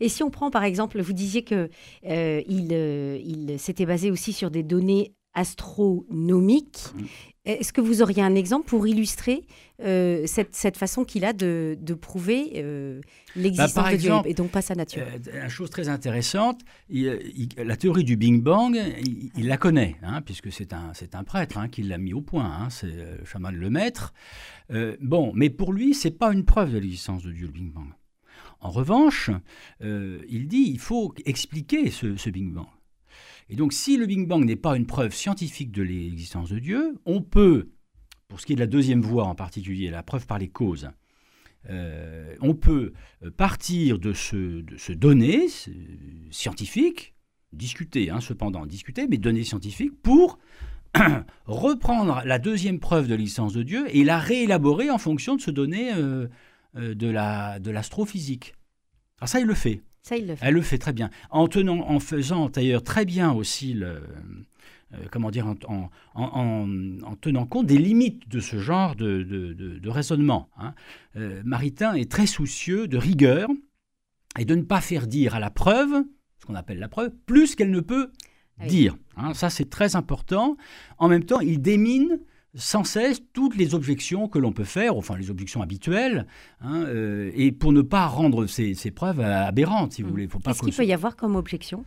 Et 0.00 0.08
si 0.08 0.22
on 0.22 0.30
prend 0.30 0.50
par 0.50 0.64
exemple, 0.64 1.00
vous 1.00 1.12
disiez 1.12 1.42
que 1.42 1.68
euh, 2.06 2.42
euh, 2.50 3.18
il 3.24 3.58
s'était 3.58 3.86
basé 3.86 4.10
aussi 4.10 4.32
sur 4.32 4.50
des 4.50 4.62
données 4.62 5.14
astronomiques. 5.34 6.86
Mmh. 6.94 7.04
Est-ce 7.44 7.72
que 7.72 7.80
vous 7.80 8.02
auriez 8.02 8.22
un 8.22 8.36
exemple 8.36 8.68
pour 8.68 8.86
illustrer 8.86 9.44
euh, 9.80 10.26
cette, 10.26 10.54
cette, 10.54 10.76
façon 10.76 11.04
qu'il 11.04 11.24
a 11.24 11.32
de, 11.32 11.76
de 11.80 11.94
prouver 11.94 12.52
euh, 12.56 13.00
l'existence 13.34 13.74
bah, 13.74 13.90
de 13.90 13.94
exemple, 13.94 14.22
Dieu 14.24 14.30
et 14.30 14.34
donc 14.34 14.52
pas 14.52 14.62
sa 14.62 14.76
nature? 14.76 15.02
euh, 15.02 15.42
Une 15.42 15.48
chose 15.48 15.68
très 15.68 15.88
intéressante, 15.88 16.60
il, 16.88 17.18
il, 17.34 17.48
la 17.64 17.76
théorie 17.76 18.04
du 18.04 18.16
Big 18.16 18.40
Bang, 18.40 18.80
il, 19.00 19.32
il 19.36 19.48
la 19.48 19.56
connaît, 19.56 19.96
hein, 20.04 20.20
puisque 20.22 20.52
c'est 20.52 20.72
un, 20.72 20.92
un 21.14 21.24
prêtre 21.24 21.58
hein, 21.58 21.66
qui 21.68 21.82
l'a 21.82 21.98
mis 21.98 22.14
au 22.14 22.20
point, 22.20 22.44
hein, 22.44 22.70
c'est 22.70 22.92
Chaman 23.24 23.52
le 23.52 23.70
Maître. 23.70 24.14
Euh, 24.70 24.96
bon, 25.00 25.32
mais 25.34 25.50
pour 25.50 25.72
lui, 25.72 25.94
c'est 25.94 26.16
pas 26.16 26.32
une 26.32 26.44
preuve 26.44 26.72
de 26.72 26.78
l'existence 26.78 27.24
de 27.24 27.32
Dieu, 27.32 27.46
le 27.46 27.52
Big 27.52 27.72
Bang. 27.72 27.88
En 28.60 28.70
revanche, 28.70 29.30
il 29.80 30.46
dit 30.46 30.70
il 30.70 30.78
faut 30.78 31.12
expliquer 31.24 31.90
ce, 31.90 32.16
ce 32.16 32.30
Big 32.30 32.52
Bang. 32.52 32.68
Et 33.48 33.56
donc, 33.56 33.72
si 33.72 33.96
le 33.96 34.06
Big 34.06 34.26
Bang 34.26 34.44
n'est 34.44 34.56
pas 34.56 34.76
une 34.76 34.86
preuve 34.86 35.14
scientifique 35.14 35.72
de 35.72 35.82
l'existence 35.82 36.50
de 36.50 36.58
Dieu, 36.58 36.98
on 37.04 37.22
peut, 37.22 37.70
pour 38.28 38.40
ce 38.40 38.46
qui 38.46 38.52
est 38.52 38.56
de 38.56 38.60
la 38.60 38.66
deuxième 38.66 39.02
voie 39.02 39.24
en 39.24 39.34
particulier, 39.34 39.90
la 39.90 40.02
preuve 40.02 40.26
par 40.26 40.38
les 40.38 40.48
causes, 40.48 40.90
euh, 41.70 42.34
on 42.40 42.54
peut 42.54 42.92
partir 43.36 43.98
de 43.98 44.12
ce, 44.12 44.62
de 44.62 44.94
donné 44.94 45.46
scientifique, 46.30 47.14
discuter, 47.52 48.10
hein, 48.10 48.20
cependant, 48.20 48.66
discuter, 48.66 49.06
mais 49.08 49.18
données 49.18 49.44
scientifiques, 49.44 50.00
pour 50.02 50.38
reprendre 51.46 52.22
la 52.24 52.38
deuxième 52.38 52.80
preuve 52.80 53.08
de 53.08 53.14
l'existence 53.14 53.52
de 53.52 53.62
Dieu 53.62 53.86
et 53.94 54.04
la 54.04 54.18
réélaborer 54.18 54.90
en 54.90 54.98
fonction 54.98 55.36
de 55.36 55.40
ce 55.40 55.50
donné 55.50 55.92
euh, 55.94 56.28
euh, 56.76 56.94
de 56.94 57.70
l'astrophysique. 57.70 58.54
La, 58.54 59.18
Alors 59.20 59.28
ça, 59.28 59.40
il 59.40 59.46
le 59.46 59.54
fait. 59.54 59.82
Ça, 60.02 60.16
il 60.16 60.26
le 60.26 60.34
fait. 60.36 60.46
Elle 60.46 60.54
le 60.54 60.62
fait 60.62 60.78
très 60.78 60.92
bien. 60.92 61.10
En, 61.30 61.46
tenant, 61.48 61.80
en 61.88 62.00
faisant 62.00 62.48
d'ailleurs 62.48 62.82
très 62.82 63.04
bien 63.04 63.32
aussi 63.32 63.72
le, 63.72 64.02
euh, 64.94 64.98
comment 65.10 65.30
dire, 65.30 65.46
en, 65.46 65.54
en, 65.68 65.90
en, 66.14 66.68
en, 67.02 67.16
tenant 67.16 67.46
compte 67.46 67.66
des 67.66 67.78
limites 67.78 68.28
de 68.28 68.40
ce 68.40 68.58
genre 68.58 68.94
de, 68.96 69.22
de, 69.22 69.52
de, 69.52 69.78
de 69.78 69.88
raisonnement. 69.88 70.48
Hein. 70.58 70.74
Euh, 71.16 71.40
Maritain 71.44 71.94
est 71.94 72.10
très 72.10 72.26
soucieux 72.26 72.88
de 72.88 72.98
rigueur 72.98 73.48
et 74.38 74.44
de 74.44 74.54
ne 74.54 74.62
pas 74.62 74.80
faire 74.80 75.06
dire 75.06 75.34
à 75.34 75.40
la 75.40 75.50
preuve, 75.50 76.04
ce 76.40 76.46
qu'on 76.46 76.54
appelle 76.54 76.78
la 76.78 76.88
preuve, 76.88 77.10
plus 77.26 77.54
qu'elle 77.54 77.70
ne 77.70 77.80
peut 77.80 78.10
oui. 78.60 78.66
dire. 78.66 78.96
Hein. 79.16 79.34
Ça, 79.34 79.50
c'est 79.50 79.70
très 79.70 79.96
important. 79.96 80.56
En 80.98 81.08
même 81.08 81.24
temps, 81.24 81.40
il 81.40 81.62
démine 81.62 82.18
sans 82.54 82.84
cesse 82.84 83.22
toutes 83.32 83.56
les 83.56 83.74
objections 83.74 84.28
que 84.28 84.38
l'on 84.38 84.52
peut 84.52 84.64
faire, 84.64 84.96
enfin 84.96 85.16
les 85.16 85.30
objections 85.30 85.62
habituelles, 85.62 86.26
hein, 86.60 86.82
euh, 86.84 87.30
et 87.34 87.50
pour 87.52 87.72
ne 87.72 87.80
pas 87.82 88.06
rendre 88.06 88.46
ces, 88.46 88.74
ces 88.74 88.90
preuves 88.90 89.20
aberrantes, 89.20 89.92
si 89.92 90.02
vous 90.02 90.08
Mmh. 90.08 90.10
voulez. 90.10 90.28
Qu'est-ce 90.44 90.60
qu'il 90.62 90.74
peut 90.74 90.84
y 90.84 90.92
avoir 90.92 91.16
comme 91.16 91.36
objection? 91.36 91.84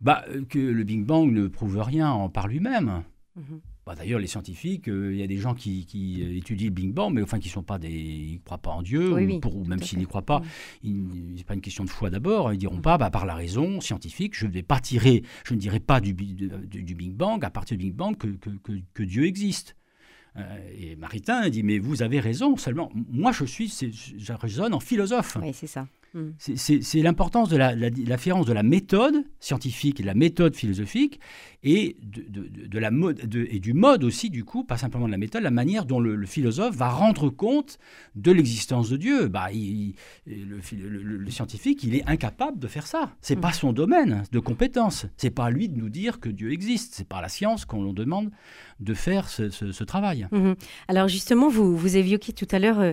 Bah, 0.00 0.24
Que 0.48 0.58
le 0.58 0.82
Big 0.82 1.04
Bang 1.04 1.30
ne 1.30 1.46
prouve 1.46 1.78
rien 1.80 2.28
par 2.32 2.48
lui-même. 2.48 3.04
Mmh. 3.36 3.42
Bah, 3.90 3.96
d'ailleurs, 3.96 4.20
les 4.20 4.28
scientifiques, 4.28 4.88
euh, 4.88 5.12
il 5.12 5.18
y 5.18 5.22
a 5.24 5.26
des 5.26 5.38
gens 5.38 5.52
qui, 5.52 5.84
euh, 6.22 6.36
étudient 6.36 6.68
le 6.68 6.72
Big 6.72 6.92
Bang, 6.92 7.12
mais 7.12 7.22
enfin 7.22 7.40
qui 7.40 7.48
sont 7.48 7.64
pas 7.64 7.76
des, 7.76 7.90
ils 7.90 8.40
croient 8.40 8.58
pas 8.58 8.70
en 8.70 8.82
Dieu, 8.82 9.12
ou, 9.12 9.40
pour, 9.40 9.66
même 9.66 9.82
s'ils 9.82 9.98
n'y 9.98 10.06
croient 10.06 10.22
pas, 10.22 10.42
mm. 10.84 11.34
c'est 11.36 11.44
pas 11.44 11.54
une 11.54 11.60
question 11.60 11.82
de 11.82 11.90
foi 11.90 12.08
d'abord. 12.08 12.52
Ils 12.52 12.58
diront 12.58 12.76
mm. 12.76 12.82
pas, 12.82 12.98
bah, 12.98 13.10
par 13.10 13.26
la 13.26 13.34
raison 13.34 13.80
scientifique, 13.80 14.36
je 14.36 14.46
ne 14.46 14.60
pas 14.60 14.78
tirer, 14.78 15.24
je 15.44 15.54
ne 15.54 15.58
dirai 15.58 15.80
pas 15.80 16.00
du, 16.00 16.14
du, 16.14 16.94
Big 16.94 17.12
Bang, 17.12 17.44
à 17.44 17.50
partir 17.50 17.76
du 17.76 17.86
Big 17.86 17.94
Bang, 17.96 18.16
que, 18.16 18.28
que, 18.28 18.50
que, 18.94 19.02
Dieu 19.02 19.26
existe. 19.26 19.74
Euh, 20.36 20.70
et 20.78 20.94
Maritain 20.94 21.48
dit, 21.48 21.64
mais 21.64 21.80
vous 21.80 22.04
avez 22.04 22.20
raison, 22.20 22.56
seulement 22.56 22.92
moi 22.94 23.32
je 23.32 23.44
suis, 23.44 23.74
je 23.90 24.32
raisonne 24.34 24.72
en 24.72 24.78
philosophe. 24.78 25.36
Oui, 25.42 25.50
c'est 25.52 25.66
ça. 25.66 25.88
Mm. 26.14 26.30
C'est 26.38 27.02
l'importance 27.02 27.48
de 27.48 27.56
la, 27.56 27.74
la, 27.74 27.90
de 27.90 28.52
la 28.52 28.62
méthode 28.62 29.24
scientifique 29.38 30.00
et 30.00 30.02
de 30.02 30.08
la 30.08 30.14
méthode 30.14 30.56
philosophique 30.56 31.20
et, 31.62 31.96
de, 32.02 32.78
la 32.78 32.90
mode, 32.90 33.20
et 33.34 33.60
du 33.60 33.74
mode 33.74 34.02
aussi, 34.02 34.30
du 34.30 34.44
coup, 34.44 34.64
pas 34.64 34.76
simplement 34.76 35.06
de 35.06 35.12
la 35.12 35.18
méthode, 35.18 35.42
la 35.42 35.50
manière 35.50 35.84
dont 35.84 36.00
le, 36.00 36.26
philosophe 36.26 36.74
va 36.74 36.90
rendre 36.90 37.28
compte 37.28 37.78
de 38.16 38.32
l'existence 38.32 38.90
de 38.90 38.96
Dieu. 38.96 39.28
Bah, 39.28 39.48
le, 40.26 41.30
scientifique, 41.30 41.84
il 41.84 41.94
est 41.94 42.08
incapable 42.08 42.58
de 42.58 42.66
faire 42.66 42.86
ça. 42.86 43.12
C'est 43.20 43.34
n'est 43.34 43.38
mm. 43.38 43.42
pas 43.42 43.52
son 43.52 43.72
domaine 43.72 44.24
de 44.32 44.38
compétence. 44.38 45.06
C'est 45.16 45.30
pas 45.30 45.46
à 45.46 45.50
lui 45.50 45.68
de 45.68 45.78
nous 45.78 45.90
dire 45.90 46.18
que 46.18 46.28
Dieu 46.28 46.52
existe. 46.52 46.94
C'est 46.94 47.08
pas 47.08 47.20
la 47.20 47.28
science 47.28 47.64
qu'on 47.64 47.84
lui 47.84 47.92
demande 47.92 48.30
de 48.80 48.94
faire 48.94 49.28
ce, 49.28 49.84
travail. 49.84 50.26
Mm-hmm. 50.32 50.56
Alors 50.88 51.08
justement, 51.08 51.48
vous, 51.48 51.76
vous 51.76 51.96
évoquiez 51.96 52.32
tout 52.32 52.48
à 52.50 52.58
l'heure, 52.58 52.80
euh, 52.80 52.92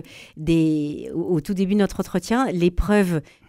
au, 1.14 1.36
au 1.36 1.40
tout 1.40 1.54
début 1.54 1.74
de 1.74 1.78
notre 1.78 2.00
entretien, 2.00 2.50
l'épreuve 2.52 3.07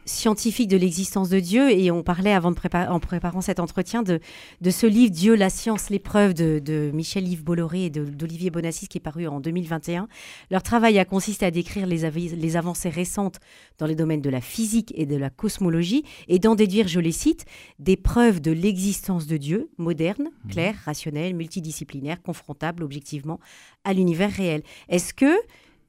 scientifique 0.10 0.68
de 0.68 0.78
l'existence 0.78 1.30
de 1.30 1.40
Dieu 1.40 1.72
et 1.72 1.92
on 1.92 2.04
parlait 2.04 2.34
avant 2.34 2.52
de 2.52 2.60
en 2.90 3.00
préparant 3.00 3.42
cet 3.42 3.60
entretien 3.60 4.04
de, 4.04 4.20
de 4.62 4.70
ce 4.70 4.88
livre 4.88 5.12
Dieu, 5.12 5.36
la 5.36 5.50
science, 5.50 5.90
l'épreuve 5.90 6.34
de, 6.34 6.92
Michel-Yves 6.94 7.44
Bolloré 7.44 7.86
et 7.86 7.90
d'Olivier 7.90 8.50
Bonassis 8.50 8.88
qui 8.88 8.98
est 8.98 9.02
paru 9.02 9.28
en 9.28 9.40
2021. 9.40 10.08
Leur 10.50 10.64
travail 10.64 10.98
a 11.00 11.06
consisté 11.06 11.46
à 11.46 11.52
décrire 11.52 11.86
les, 11.86 12.10
les 12.10 12.58
avancées 12.58 12.90
récentes 12.90 13.40
dans 13.78 13.86
les 13.86 13.96
domaines 13.96 14.22
de 14.22 14.30
la 14.30 14.42
physique 14.42 14.92
et 14.96 15.06
de 15.06 15.16
la 15.16 15.30
cosmologie 15.30 16.04
et 16.28 16.40
d'en 16.40 16.56
déduire, 16.56 16.88
je 16.88 17.00
les 17.00 17.12
cite, 17.12 17.46
des 17.78 17.96
preuves 17.96 18.42
de 18.42 18.52
l'existence 18.52 19.28
de 19.28 19.38
Dieu 19.38 19.70
moderne, 19.78 20.30
mmh. 20.46 20.50
claire, 20.50 20.76
rationnelle, 20.86 21.36
multidisciplinaire, 21.36 22.22
confrontable 22.22 22.84
objectivement 22.84 23.40
à 23.84 23.94
l'univers 23.94 24.32
réel. 24.32 24.64
Est-ce 24.90 25.14
que 25.14 25.36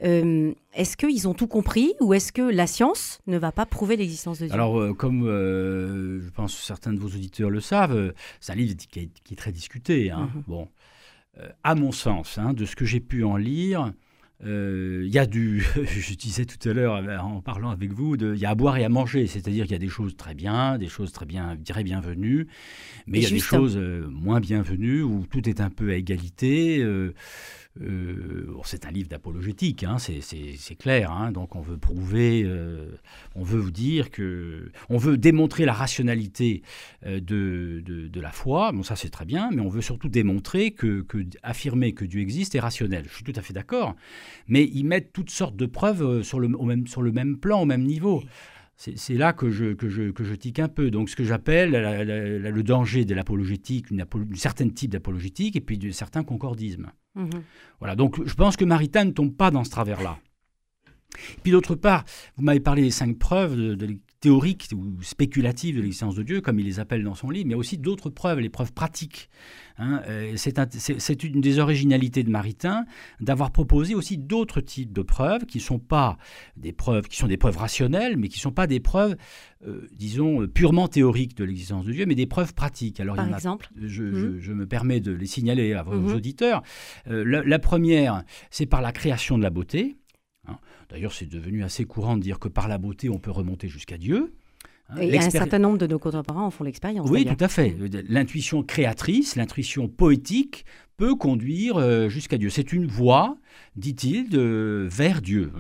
euh, 0.03 0.53
est-ce 0.75 0.97
qu'ils 0.97 1.29
ont 1.29 1.35
tout 1.35 1.47
compris 1.47 1.93
ou 2.01 2.15
est-ce 2.15 2.33
que 2.33 2.43
la 2.43 2.67
science 2.67 3.21
ne 3.27 3.39
va 3.39 3.53
pas 3.53 3.67
prouver 3.67 3.97
l'existence 3.97 4.39
de 4.39 4.47
Dieu? 4.47 4.55
Alors, 4.55 4.81
euh, 4.81 4.95
comme 4.95 5.27
euh, 5.27 6.21
je 6.23 6.31
pense 6.31 6.57
certains 6.57 6.93
de 6.93 6.99
vos 6.99 7.09
auditeurs 7.09 7.51
le 7.51 7.61
savent, 7.61 8.13
c'est 8.41 8.53
un 8.53 8.57
livre 8.57 8.77
qui 8.77 9.11
est, 9.31 9.37
très 9.37 9.53
discuté. 9.53 10.11
Hein. 10.11 10.31
Mhm. 10.35 10.43
Bon, 10.47 10.69
à 11.63 11.75
mon 11.75 11.93
sens, 11.93 12.39
hein, 12.39 12.53
de 12.53 12.65
ce 12.65 12.77
que 12.77 12.85
j'ai 12.85 13.01
pu 13.01 13.25
en 13.25 13.37
lire, 13.37 13.93
il 14.43 15.09
y 15.09 15.19
a 15.19 15.27
du, 15.27 15.61
je 15.85 16.15
disais 16.15 16.47
tout 16.47 16.69
à 16.69 16.73
l'heure 16.73 17.03
en 17.23 17.43
parlant 17.43 17.71
avec 17.71 17.93
vous, 17.93 18.17
il 18.17 18.39
y 18.39 18.47
a 18.47 18.51
à 18.51 18.55
boire 18.55 18.79
et 18.79 18.85
à 18.85 18.89
manger, 18.89 19.27
c'est-à-dire 19.27 19.65
qu'il 19.65 19.73
y 19.73 19.77
a 19.77 19.79
des 19.79 19.89
choses 19.89 20.17
très 20.17 20.35
bien, 20.35 20.79
des 20.79 20.89
choses 20.89 21.13
très 21.13 21.27
bien, 21.27 21.57
je 21.57 21.61
dirais 21.61 21.85
bienvenues, 21.85 22.49
mais 23.07 23.19
il 23.19 23.25
y 23.25 23.27
a 23.27 23.31
des 23.31 23.39
choses 23.39 23.77
moins 23.77 24.41
bienvenues 24.41 25.03
où 25.03 25.27
tout 25.31 25.47
est 25.47 25.61
un 25.61 25.71
peu 25.71 25.91
à 25.91 25.95
égalité. 25.95 26.83
Euh, 27.83 28.55
c'est 28.65 28.85
un 28.85 28.91
livre 28.91 29.09
d'apologétique, 29.09 29.85
hein, 29.85 29.97
c'est 29.99 30.75
clair. 30.79 31.11
Hein, 31.11 31.33
donc 31.33 31.57
on 31.57 31.61
veut 31.61 31.79
prouver, 31.79 32.43
euh, 32.45 32.91
on 33.35 33.43
veut 33.43 33.59
vous 33.59 33.71
dire 33.71 34.11
que, 34.11 34.71
on 34.91 34.99
veut 34.99 35.17
démontrer 35.17 35.65
la 35.65 35.73
rationalité 35.73 36.63
euh, 37.07 37.21
de, 37.21 38.21
la 38.21 38.31
foi. 38.31 38.73
Bon, 38.73 38.83
ça 38.83 38.97
c'est 38.97 39.09
très 39.09 39.25
bien, 39.25 39.51
mais 39.53 39.63
on 39.63 39.69
veut 39.69 39.81
surtout 39.81 40.09
démontrer 40.09 40.73
que, 40.73 41.01
que, 41.03 41.19
affirmer 41.43 41.93
que 41.93 42.05
Dieu 42.05 42.21
existe 42.21 42.55
est 42.55 42.61
rationnel. 42.61 43.05
Je 43.09 43.15
suis 43.15 43.25
tout 43.25 43.33
à 43.37 43.43
fait 43.43 43.55
d'accord, 43.55 43.97
mais 44.47 44.69
ils 44.73 44.85
mettent 44.85 45.13
toutes 45.13 45.31
sortes 45.31 45.57
de 45.57 45.67
preuves 45.67 46.23
sur 46.23 46.39
le 46.39 47.13
même 47.13 47.39
plan, 47.39 47.63
au 47.63 47.67
même 47.67 47.85
niveau. 47.85 48.23
C'est 48.83 49.15
là 49.15 49.35
que 49.35 49.51
je, 49.51 49.75
que, 49.75 49.91
je, 49.91 50.11
que 50.11 50.25
je 50.25 50.35
tique 50.35 50.59
un 50.59 50.69
peu. 50.69 50.91
Donc, 50.91 51.11
ce 51.11 51.17
que 51.17 51.23
j'appelle 51.23 51.73
le 51.73 52.63
danger 52.63 53.05
de 53.05 53.15
l'apologétique, 53.15 53.89
un 53.93 54.37
certain 54.37 54.71
type 54.71 54.93
d'apologétique, 54.93 55.55
et 55.57 55.61
puis 55.61 55.77
de 55.77 55.91
certains 55.91 56.25
concordismes. 56.25 56.91
Mhm. 57.15 57.29
Voilà, 57.79 57.95
donc 57.95 58.25
je 58.25 58.35
pense 58.35 58.57
que 58.57 58.65
Maritain 58.65 59.05
ne 59.05 59.11
tombe 59.11 59.37
pas 59.37 59.51
dans 59.51 59.65
ce 59.65 59.71
travers-là. 59.71 60.19
Puis 61.43 61.53
d'autre 61.53 61.75
part, 61.75 62.05
vous 62.37 62.43
m'avez 62.43 62.61
parlé 62.61 62.83
des 62.83 62.91
cinq 62.91 63.19
preuves 63.19 63.57
de, 63.57 63.99
théoriques 64.21 64.69
ou 64.75 65.03
spéculatives 65.03 65.77
de 65.77 65.81
l'existence 65.81 66.15
de 66.15 66.23
Dieu, 66.23 66.41
comme 66.41 66.61
il 66.61 66.67
les 66.67 66.79
appelle 66.79 67.03
dans 67.03 67.15
son 67.15 67.31
livre, 67.31 67.49
mais 67.49 67.55
aussi 67.55 67.79
d'autres 67.79 68.11
preuves, 68.11 68.41
les 68.41 68.51
preuves 68.51 68.73
pratiques. 68.73 69.31
Hein. 69.79 70.03
Euh, 70.09 70.35
c'est 70.37 71.25
une 71.25 71.41
des 71.41 71.59
originalités 71.59 72.23
de 72.23 72.31
Maritain 72.31 72.85
d'avoir 73.21 73.51
proposé 73.51 73.95
aussi 73.95 74.19
d'autres 74.19 74.61
types 74.61 74.93
de 74.93 75.01
preuves 75.01 75.47
qui 75.47 75.59
sont 75.59 75.79
pas 75.79 76.19
des 76.59 76.73
preuves, 76.73 77.09
qui 77.09 77.17
sont 77.17 77.29
des 77.29 77.39
preuves 77.39 77.57
rationnelles, 77.57 78.19
mais 78.19 78.29
qui 78.29 78.37
ne 78.39 78.43
sont 78.43 78.53
pas 78.53 78.67
des 78.67 78.79
preuves, 78.79 79.17
euh, 79.67 79.89
disons, 79.97 80.47
purement 80.49 80.87
théoriques 80.87 81.35
de 81.37 81.45
l'existence 81.45 81.87
de 81.87 81.93
Dieu, 81.93 82.05
mais 82.05 82.15
des 82.15 82.27
preuves 82.27 82.53
pratiques. 82.53 83.01
Alors, 83.01 83.17
Par 83.17 83.35
exemple? 83.35 83.71
mmh. 83.75 84.39
je, 84.39 84.53
me 84.53 84.67
permets 84.67 85.01
de 85.01 85.13
les 85.13 85.27
signaler 85.27 85.73
à 85.73 85.83
vos 85.83 85.99
mmh. 85.99 86.15
auditeurs. 86.15 86.63
Euh, 87.09 87.25
la, 87.25 87.59
première, 87.59 88.23
c'est 88.51 88.67
par 88.67 88.83
la 88.83 88.93
création 88.93 89.39
de 89.39 89.43
la 89.43 89.51
beauté. 89.51 89.97
Hein. 90.49 90.57
D'ailleurs, 90.89 91.13
c'est 91.13 91.29
devenu 91.29 91.63
assez 91.63 91.85
courant 91.85 92.17
de 92.17 92.23
dire 92.23 92.39
que 92.39 92.49
par 92.49 92.69
la 92.69 92.79
beauté, 92.79 93.09
on 93.09 93.19
peut 93.19 93.31
remonter 93.31 93.69
jusqu'à 93.69 93.99
Dieu. 93.99 94.35
Hein. 94.89 94.97
Et 95.01 95.19
un 95.19 95.31
certain 95.31 95.59
nombre 95.59 95.79
de 95.79 95.87
nos 95.87 95.99
contemporains 95.99 96.43
en 96.43 96.51
font 96.51 96.65
l'expérience. 96.65 97.09
Oui, 97.11 97.25
tout 97.25 97.45
à 97.45 97.49
fait. 97.49 97.77
L'intuition 98.09 98.63
créatrice, 98.63 99.37
l'intuition 99.37 99.89
poétique 99.89 100.65
peut 101.01 101.17
conduire 101.17 101.79
euh, 101.79 102.11
jusqu'à 102.11 102.37
Dieu. 102.37 102.51
C'est 102.51 102.75
une 102.75 102.87
voie, 102.87 103.39
dit-il, 103.75 104.37
vers 104.37 105.23
Dieu. 105.23 105.51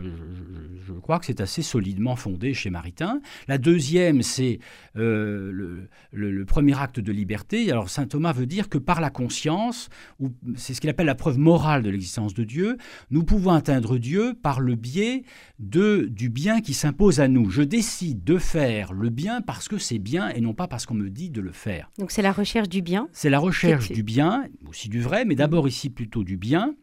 Je, 0.87 0.92
crois 0.92 1.18
que 1.18 1.25
c'est 1.25 1.40
assez 1.40 1.62
solidement 1.62 2.14
fondé 2.14 2.52
chez 2.52 2.68
Maritain. 2.68 3.23
La 3.49 3.56
deuxième, 3.56 4.20
c'est 4.23 4.59
euh, 4.97 5.88
le, 6.12 6.44
premier 6.44 6.78
acte 6.78 7.00
de 7.00 7.11
liberté. 7.11 7.70
Alors 7.70 7.88
saint 7.88 8.06
Thomas 8.06 8.32
veut 8.32 8.44
dire 8.44 8.68
que 8.68 8.76
par 8.76 9.00
la 9.00 9.09
conscience, 9.09 9.88
c'est 10.56 10.75
ce 10.75 10.80
qu'il 10.80 10.90
appelle 10.90 11.06
la 11.06 11.14
preuve 11.14 11.38
morale 11.38 11.82
de 11.82 11.88
l'existence 11.88 12.35
de 12.35 12.44
Dieu, 12.44 12.76
nous 13.11 13.25
pouvons 13.25 13.52
atteindre 13.52 13.97
Dieu 13.97 14.35
par 14.42 14.61
le 14.61 14.75
biais 14.75 15.23
de, 15.59 16.09
du 16.11 16.28
bien 16.28 16.61
qui 16.61 16.75
s'impose 16.75 17.20
à 17.20 17.28
nous. 17.28 17.50
Je 17.50 17.62
décide 17.62 18.25
de 18.25 18.37
faire 18.37 18.92
le 18.92 19.09
bien 19.09 19.40
parce 19.40 19.68
que 19.68 19.78
c'est 19.78 19.99
bien 19.99 20.28
et 20.28 20.42
non 20.42 20.52
pas 20.52 20.68
parce 20.68 20.85
qu'on 20.85 20.94
me 20.94 21.09
dit 21.09 21.30
de 21.30 21.40
le 21.40 21.52
faire. 21.52 21.90
Donc 21.99 22.11
c'est 22.11 22.23
la 22.23 22.32
recherche 22.32 22.68
du 22.68 22.82
bien 22.82 23.09
C'est 23.12 23.30
la 23.30 23.38
recherche 23.38 23.90
du 23.90 24.02
bien, 24.02 24.44
aussi 24.68 24.88
du 24.88 25.00
vrai, 25.00 25.25
mais 25.30 25.37
d'abord 25.37 25.68
ici 25.68 25.90
plutôt 25.90 26.25
du 26.25 26.37
bien, 26.37 26.75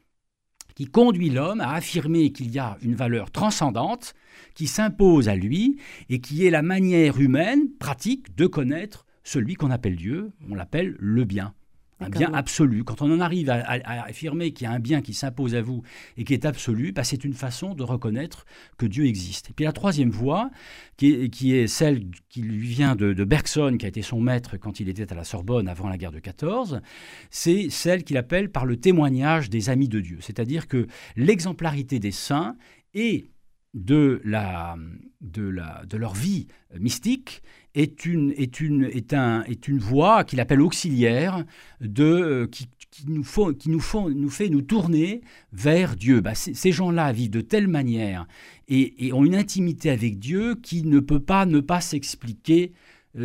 qui 0.73 0.85
conduit 0.85 1.29
l'homme 1.29 1.59
à 1.59 1.73
affirmer 1.73 2.31
qu'il 2.31 2.49
y 2.49 2.59
a 2.59 2.77
une 2.81 2.95
valeur 2.95 3.29
transcendante 3.29 4.13
qui 4.55 4.67
s'impose 4.67 5.27
à 5.27 5.35
lui 5.35 5.81
et 6.07 6.21
qui 6.21 6.45
est 6.45 6.49
la 6.49 6.61
manière 6.61 7.19
humaine, 7.19 7.67
pratique, 7.77 8.37
de 8.37 8.47
connaître 8.47 9.05
celui 9.25 9.55
qu'on 9.55 9.69
appelle 9.69 9.97
Dieu, 9.97 10.31
on 10.49 10.55
l'appelle 10.55 10.95
le 10.97 11.25
bien 11.25 11.53
un 11.99 12.09
bien 12.09 12.33
absolu. 12.33 12.83
Quand 12.83 13.01
on 13.01 13.11
en 13.11 13.19
arrive 13.19 13.49
à, 13.49 13.63
affirmer 14.05 14.51
qu'il 14.51 14.65
y 14.65 14.67
a 14.67 14.73
un 14.73 14.79
bien 14.79 15.01
qui 15.01 15.13
s'impose 15.13 15.55
à 15.55 15.61
vous 15.61 15.83
et 16.17 16.23
qui 16.23 16.33
est 16.33 16.45
absolu, 16.45 16.91
bah, 16.91 17.03
c'est 17.03 17.23
une 17.23 17.33
façon 17.33 17.73
de 17.73 17.83
reconnaître 17.83 18.45
que 18.77 18.85
Dieu 18.85 19.05
existe. 19.05 19.49
Et 19.49 19.53
puis 19.53 19.65
la 19.65 19.71
troisième 19.71 20.09
voie, 20.09 20.49
qui 20.97 21.13
est, 21.53 21.67
celle 21.67 22.05
qui 22.29 22.41
lui 22.41 22.67
vient 22.67 22.95
de, 22.95 23.23
Bergson, 23.23 23.75
qui 23.79 23.85
a 23.85 23.89
été 23.89 24.01
son 24.01 24.19
maître 24.19 24.57
quand 24.57 24.79
il 24.79 24.89
était 24.89 25.11
à 25.11 25.15
la 25.15 25.23
Sorbonne 25.23 25.67
avant 25.67 25.89
la 25.89 25.97
guerre 25.97 26.11
de 26.11 26.19
14, 26.19 26.81
c'est 27.29 27.69
celle 27.69 28.03
qu'il 28.03 28.17
appelle 28.17 28.51
par 28.51 28.65
le 28.65 28.77
témoignage 28.77 29.49
des 29.49 29.69
amis 29.69 29.89
de 29.89 29.99
Dieu. 29.99 30.17
C'est-à-dire 30.21 30.67
que 30.67 30.87
l'exemplarité 31.15 31.99
des 31.99 32.11
saints 32.11 32.55
est 32.93 33.29
de, 33.73 34.21
la, 34.23 34.75
de, 35.21 35.43
la, 35.43 35.83
de 35.85 35.97
leur 35.97 36.13
vie 36.13 36.47
mystique 36.79 37.43
est 37.75 38.05
une, 38.05 38.33
est 38.37 38.59
une, 38.59 38.85
est 38.85 39.13
un, 39.13 39.43
est 39.43 39.67
une 39.67 39.77
voie 39.77 40.23
qu'il 40.23 40.39
appelle 40.39 40.61
auxiliaire 40.61 41.45
de, 41.79 42.03
euh, 42.03 42.47
qui, 42.47 42.67
qui, 42.89 43.05
nous, 43.07 43.23
faut, 43.23 43.53
qui 43.53 43.69
nous, 43.69 43.79
font, 43.79 44.09
nous 44.09 44.29
fait 44.29 44.49
nous 44.49 44.61
tourner 44.61 45.21
vers 45.53 45.95
Dieu. 45.95 46.21
Bah, 46.21 46.33
ces 46.33 46.71
gens-là 46.71 47.11
vivent 47.11 47.29
de 47.29 47.41
telle 47.41 47.67
manière 47.67 48.27
et, 48.67 49.05
et, 49.05 49.13
ont 49.13 49.23
une 49.23 49.35
intimité 49.35 49.91
avec 49.91 50.17
Dieu 50.17 50.55
qui 50.55 50.83
ne 50.83 50.99
peut 50.99 51.19
pas 51.19 51.45
ne 51.45 51.59
pas 51.59 51.81
s'expliquer 51.81 52.73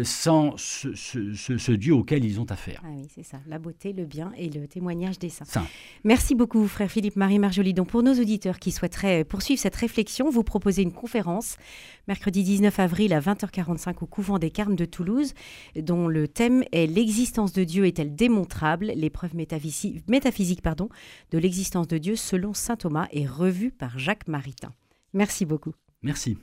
sans 0.03 0.55
ce, 0.57 1.73
Dieu 1.73 1.95
auquel 1.95 2.25
ils 2.25 2.41
ont 2.41 2.51
affaire. 2.51 2.81
Ah 2.85 2.89
oui, 2.97 3.09
c'est 3.15 3.23
ça, 3.23 3.39
la 3.47 3.59
beauté, 3.59 3.93
le 3.93 4.05
bien 4.05 4.33
et 4.37 4.49
le 4.49 4.67
témoignage 4.67 5.19
des 5.19 5.29
saints. 5.29 5.45
Merci 6.05 6.35
beaucoup, 6.35 6.67
frère 6.67 6.91
Philippe 6.91 7.17
Marie 7.17 7.39
Marjoli. 7.39 7.75
Donc, 7.75 7.89
pour 7.89 8.03
nos 8.03 8.15
auditeurs 8.15 8.59
qui 8.59 8.73
souhaiteraient 8.73 9.25
poursuivre 9.25 9.61
cette 9.61 9.77
réflexion, 9.77 10.31
vous 10.31 10.43
proposez 10.43 10.83
une 10.83 10.93
conférence 10.93 11.57
mercredi 12.09 12.43
19 12.43 12.79
avril 12.79 13.13
à 13.13 13.21
20h45 13.21 13.97
au 14.01 14.07
couvent 14.07 14.39
des 14.39 14.51
Carmes 14.51 14.77
de 14.77 14.85
Toulouse, 14.85 15.35
dont 15.77 16.09
le 16.09 16.29
thème 16.29 16.65
est 16.73 16.87
L'existence 16.87 17.53
de 17.53 17.65
Dieu 17.65 17.87
est-elle 17.87 18.15
démontrable? 18.15 18.93
L'épreuve 18.95 19.35
métaphysique, 19.35 20.09
métaphysique 20.09 20.63
pardon, 20.63 20.89
de 21.31 21.39
l'existence 21.39 21.89
de 21.89 21.99
Dieu 21.99 22.17
selon 22.17 22.55
saint 22.55 22.77
Thomas 22.77 23.09
est 23.13 23.27
revue 23.27 23.71
par 23.71 23.99
Jacques 23.99 24.29
Maritain. 24.29 24.73
Merci 25.13 25.45
beaucoup. 25.45 25.73
Merci. 26.03 26.39